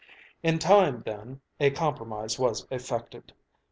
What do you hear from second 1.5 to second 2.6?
a compromise